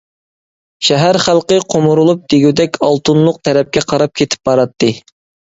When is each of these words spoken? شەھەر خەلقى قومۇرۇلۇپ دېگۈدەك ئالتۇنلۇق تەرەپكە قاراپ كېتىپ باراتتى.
شەھەر 0.87 1.19
خەلقى 1.25 1.57
قومۇرۇلۇپ 1.73 2.23
دېگۈدەك 2.35 2.81
ئالتۇنلۇق 2.89 3.39
تەرەپكە 3.51 3.85
قاراپ 3.93 4.19
كېتىپ 4.23 4.51
باراتتى. 4.53 4.93